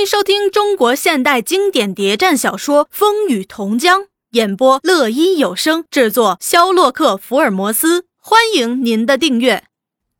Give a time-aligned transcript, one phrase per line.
[0.00, 4.00] 迎收听中国现代经典谍战小说《风雨同江》，
[4.30, 8.06] 演播乐一有声，制作肖洛克福尔摩斯。
[8.16, 9.64] 欢迎您的订阅。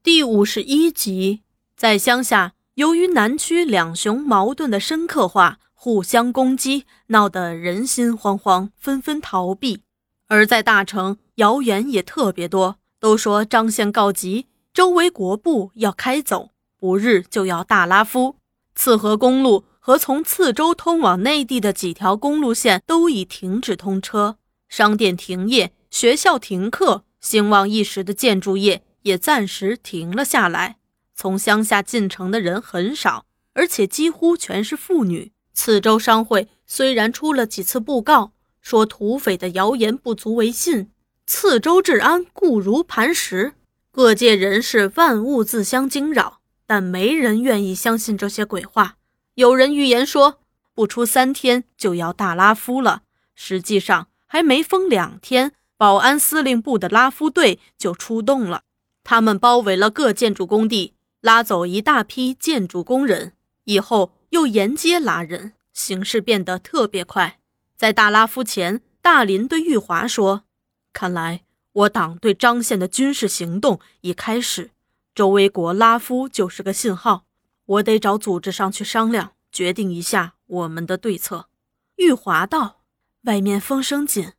[0.02, 1.40] 第五十一集，
[1.78, 9.78] 在乡下，由于南区两雄矛盾的深刻化，互相攻击，闹得人心惶惶，纷纷逃避；
[10.26, 18.36] 而在大城，谣言也特别多，都说张宪告急，周围国部要开走，不日就要大拉夫。
[18.74, 24.36] 次河公路和从次州通往内地的几条公路线都已停止通车，
[24.68, 30.76] 商店停业，学校停课，兴旺一时的建筑业也暂时停了下来。
[31.14, 35.32] 从乡下进城的人很少，而且几乎全是妇女。
[35.54, 40.90] 次州商会虽然出了几次布告，说土匪的谣言不足为信，
[41.26, 43.54] 次州治安固如磐石，
[43.90, 46.40] 各界人士万物自相惊扰。
[46.66, 48.98] 但没人愿意相信这些鬼话。
[49.34, 50.40] 有人预言说，
[50.74, 53.02] 不出三天就要大拉夫了。
[53.34, 58.64] 实际上，还没封两天，保安司令部的拉夫队就出动了。
[59.02, 63.32] 他们包围了各建筑工地，拉走一大批建筑工人，
[63.64, 67.38] 以后又沿街拉人，形势变得特别快。
[67.76, 70.44] 在大拉夫前，大林对玉华说
[70.92, 74.70] ：“看来我党对张宪的军事行动已开始。”
[75.14, 77.24] 周维国拉夫就是个信号，
[77.70, 81.48] 我得找组织上去商量，决定一下我们的对策。
[81.96, 82.80] 玉华道
[83.22, 84.32] ：“外面风声紧，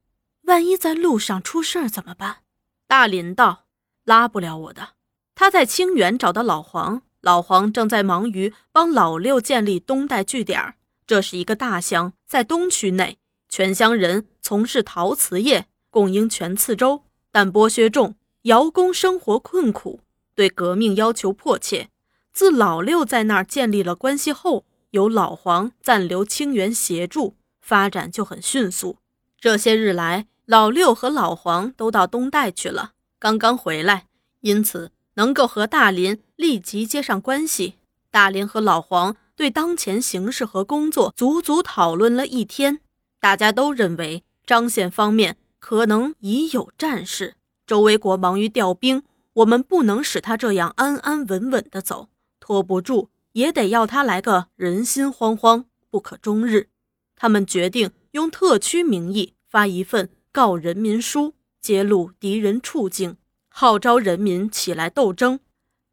[0.44, 2.40] 万一在路上出事儿怎么办？”
[2.88, 3.68] 大林道
[4.04, 4.96] ：“拉不了我的。”
[5.34, 10.76] 他在清远找到老黄，老黄正在忙于帮老六建立东带据点。
[11.08, 20.02] 这是一个大乡，在东区内，全乡人从事陶瓷业，供应全次州，但剥削重，窑工生活困苦。
[20.36, 21.90] 对革命要求迫切，
[22.34, 28.98] 自老六在那儿建立了关系后，由老黄暂留清源协助，发展就很迅速。
[29.40, 34.08] 这些日来，老六和老黄都到东代去了，刚刚回来，
[34.42, 37.76] 因此能够和大林立即接上关系。
[38.10, 42.80] 大林和老黄对当前形势和工作足足讨论了一天，
[43.20, 47.36] 大家都认为张宪方面可能已有战事，
[47.66, 49.04] 周维国忙于调兵。
[49.36, 52.10] 我们不能使他这样安安稳稳的走，
[52.52, 56.68] 拖不住也得要他来个人心惶惶，不可终日。
[57.16, 63.16] 他们决定用特区名义发一份告人民书，揭露敌人处境，
[63.48, 65.40] 号召人民起来斗争。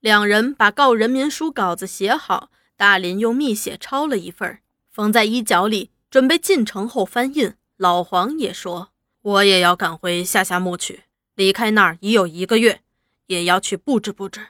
[0.01, 4.59] 两人把告人民书稿子写好，大林用密写抄了一份，
[4.91, 7.55] 缝在衣角里，准备进城后翻印。
[7.77, 8.89] 老黄也说
[9.23, 11.05] ：“我也要赶回下辖墓去，
[11.37, 12.81] 离开那儿已有一个月。”
[13.27, 14.41] 也要去布置布置。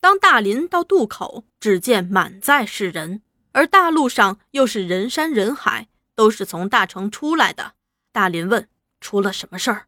[0.00, 3.22] 当大林到渡口，只见满载是人，
[3.52, 7.72] 而大路上又是人山人海，都是从大城出来的。
[8.12, 8.68] 大林问
[9.00, 9.86] ：“出了什么事儿？”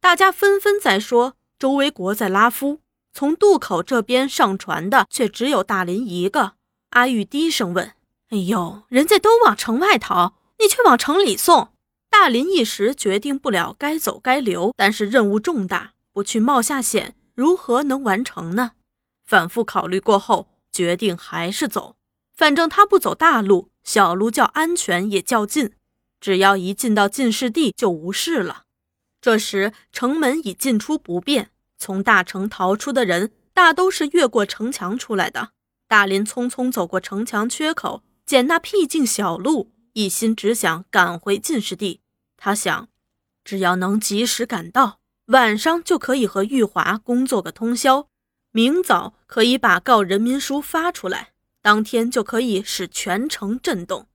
[0.00, 2.80] 大家纷纷在说：“周维国在拉夫。”
[3.14, 6.52] 从渡口这边上船的却只有大林一个。
[6.90, 7.92] 阿玉低声问
[8.28, 11.72] ：“哎呦，人家都往城外逃，你却往城里送？”
[12.10, 17.14] 大林一时决定不了该走该留，但是任务重大，不去冒下险。
[17.34, 18.72] 如何能完成呢？
[19.26, 21.96] 反复考虑过后，决定还是走。
[22.34, 25.72] 反正他不走大路，小路较安全也较近。
[26.20, 28.64] 只要一进到进士地，就无事了。
[29.20, 35.50] 这时城门已进出不便，从大城逃出的人大都是越过城墙出来的。
[35.88, 42.00] 大林匆匆走过城墙缺口，捡那僻静小路，一心只想赶回进士地。
[42.36, 42.88] 他想，
[43.44, 45.00] 只要能及时赶到。
[45.26, 48.08] 晚上就可以和玉华工作个通宵，
[48.56, 54.06] 明早可以把告人民书发出来，当天就可以使全城震动。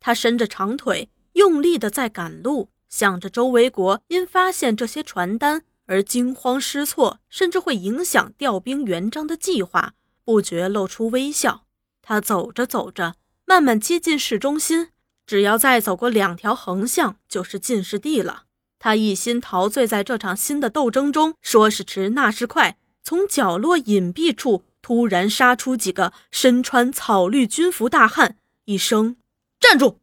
[0.00, 9.92] 他伸着长腿，用力的在赶路，想着周维国因发现这些传单而惊慌失措，甚至会影响调兵援张的计划，
[10.24, 11.66] 不觉露出微笑。
[12.00, 14.88] 他走着走着，慢慢接近市中心，
[15.26, 18.44] 只要再走过两条横向，就是进士地了。
[18.78, 29.16] 他一心陶醉在这场新的斗争中，说时迟，那时快，从角落隐蔽处突然杀出几个身穿草绿军服大汉，一声
[29.60, 29.98] “站住”，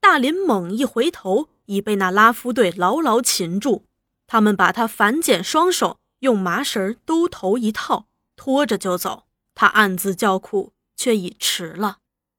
[0.00, 3.84] 大林猛一回头，已被那拉夫队牢牢擒住。
[4.26, 8.06] 他们把他反剪双手，用麻绳兜头一套，
[8.36, 9.24] 拖着就走。
[9.54, 11.98] 他暗自叫苦，却已迟了。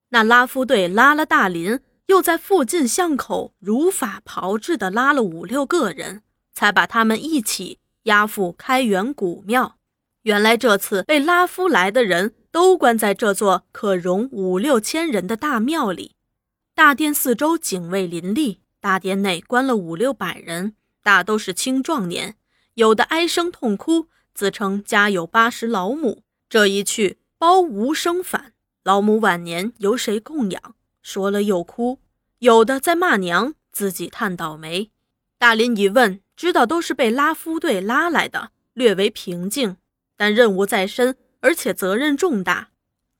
[0.10, 1.80] 那拉夫队拉了大林。
[2.08, 9.78] 又在附近巷口如法炮制的拉了五六个人，才把他们一起押赴开元古庙。
[10.30, 16.12] 原来这次被拉夫来的人都关在这座可容五六千人的大庙里。
[16.76, 22.36] 大殿四周警卫林立，大殿内关了五六百人，大都是青壮年，
[22.76, 24.06] 有的唉声痛哭，
[24.36, 28.54] 自称家有八十老母，这一去包无生返。
[28.84, 30.76] 老母晚年由谁供养？
[31.02, 31.98] 说了又哭。
[32.38, 34.92] 有的在骂娘，自己叹倒霉。
[35.40, 39.78] 大林一问，知道都是被拉夫队拉来的，略为平静。
[40.20, 42.72] 但任务在身，而且责任重大。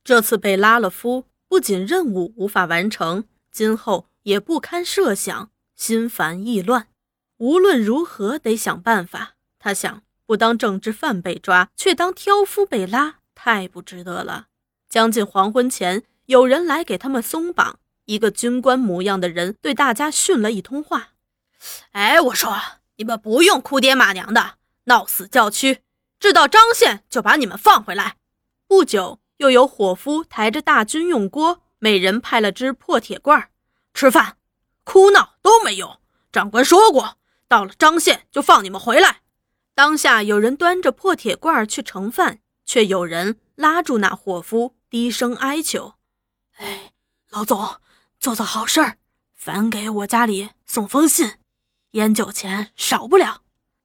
[0.04, 3.24] 这次被拉了夫，不仅任务无法完成。
[3.50, 6.88] 今后也不堪设想，心烦意乱。
[7.38, 9.36] 无论如何得想办法。
[9.58, 14.48] 他想，不当政治犯被抓，却当挑夫被拉，太不值得了。
[14.90, 17.78] 将近黄昏前，有人来给他们松绑。
[18.04, 21.14] 一个军官模样的人对大家训了一通话
[21.92, 22.60] ：“哎，我说，
[22.96, 25.78] 你们不用哭爹骂娘的，闹死叫屈，
[26.20, 28.16] 知道张县就把你们放回来。”
[28.68, 31.62] 不久，又有伙夫抬着大军用锅。
[31.82, 33.48] 每人派了只破铁罐，
[33.94, 34.36] 吃饭、
[34.84, 35.98] 哭闹都没用。
[36.30, 37.16] 长官说过，
[37.48, 39.22] 到了张县就放你们回来。
[39.74, 45.94] 当下有人端着破铁罐去盛饭，却有人拉住那伙夫，低声哀求
[46.58, 46.92] ：“哎，
[47.30, 47.80] 老总，
[48.18, 48.98] 做做好事儿，
[49.34, 51.38] 反给我家里送封信，
[51.92, 53.40] 烟酒钱少不了。”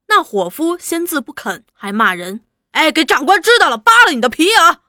[0.07, 2.41] 那伙夫先自不肯，还骂人
[2.71, 4.81] ：“哎，给长官知道了，扒了你的皮啊！”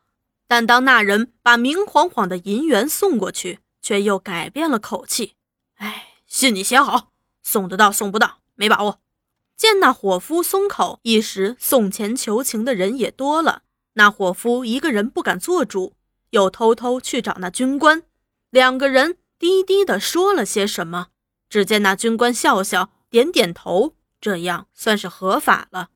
[0.48, 5.34] 但当那人把明晃晃的银元送过去，却又改变了口气。
[5.76, 9.00] 哎，信你写好，送得到送不到没把握。
[9.56, 13.62] 见那伙夫松口，一时送钱求情的人也多了。
[13.94, 15.94] 那伙夫一个人不敢做主，
[16.30, 18.02] 又偷偷去找那军官，
[18.50, 21.08] 两个人低低的说了些什么。
[21.48, 23.94] 只见那军官笑笑，点点头，
[24.26, 25.90] 这样算是合法了。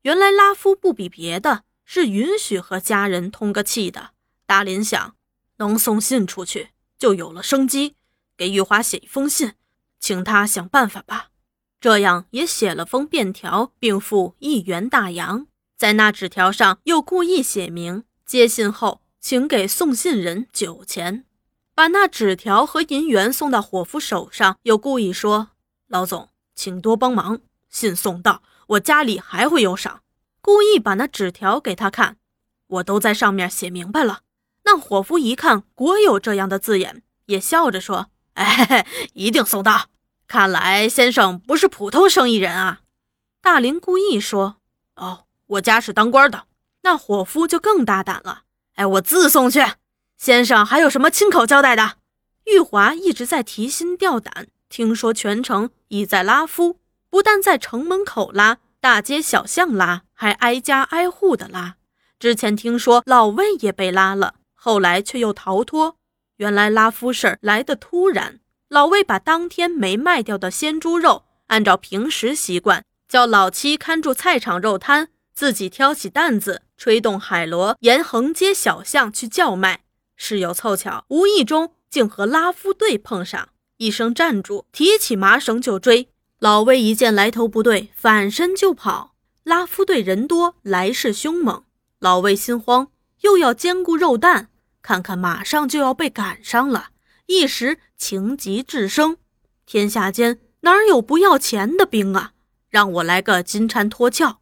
[0.00, 1.64] 原来拉夫不比别的。
[1.86, 4.12] 是允许和家人通个气的。
[4.46, 5.16] 达林想，
[5.58, 7.96] 能送信出去，就有了生机。
[8.38, 9.52] 给玉华写一封信，
[10.00, 11.28] 请他想办法吧。
[11.78, 15.46] 这样也写了封便条，并付一元大洋。
[15.76, 21.26] 在那纸条上又故意写明，接信后请给送信人酒钱。
[21.74, 25.50] 把那纸条和银元送到伙夫手上，又故意说
[25.88, 27.42] ：“老总，请多帮忙。
[27.74, 30.02] 信送到，我家里还会有赏。”
[30.40, 32.18] 故意把那纸条给他看，
[32.68, 34.20] 我都在上面写明白了。
[34.64, 39.86] 那伙夫一看，果有这样的字眼，也笑着说：“哎， 一定送到。
[40.28, 42.82] 看来先生不是普通生意人啊。”
[43.42, 44.58] 大林故意说
[44.96, 46.44] ：“哦，我家是当官的。”
[46.84, 48.42] 那伙夫就更大胆了
[48.76, 49.64] ：“哎，我自送去。
[50.16, 51.96] 先生还有什么亲口交代的？”
[52.44, 56.78] 玉华一直在提心吊胆，听说全城已在拉夫，
[57.14, 58.58] 不但在城门口拉。
[58.80, 61.76] 大街小巷拉，还挨家挨户的拉。
[62.18, 65.96] 之前听说老魏也被拉了，后来却又逃脱。
[66.38, 68.40] 原来拉夫事儿来得突然。
[68.68, 79.84] 老魏把当天没卖掉的鲜猪肉，按照平时习惯，叫老七看住菜场肉摊，自己挑起担子，吹动海螺，沿横街小巷去叫卖。
[80.16, 86.08] 事有凑巧，无意中竟和拉夫队碰上，一声站住，提起麻绳就追。
[86.44, 89.14] 老魏一见来头不对，反身就跑。
[89.44, 91.64] 拉夫队人多，来势凶猛。
[92.00, 92.88] 老魏心慌，
[93.22, 94.50] 又要兼顾肉蛋，
[94.82, 96.88] 看看马上就要被赶上了，
[97.28, 99.16] 一时情急智生。
[99.64, 102.32] 天下间哪有不要钱的兵啊？
[102.68, 104.36] 让我来个金蝉脱壳。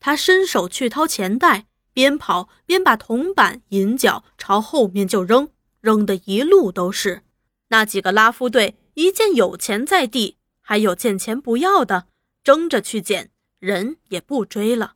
[0.00, 5.50] 他伸手去掏钱袋，边跑边把铜板、银角朝后面就扔，
[5.82, 7.20] 扔的一路都是。
[7.68, 10.38] 那几个拉夫队一见有钱在地。
[10.66, 12.06] 还有见钱不要的，
[12.42, 14.94] 争着去捡，人也不追了。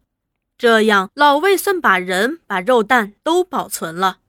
[0.56, 4.20] 这样，老魏算把人、把肉蛋都保存了，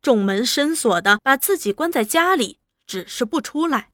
[0.00, 3.90] 众门深锁的把自己关在家里，只是不出来。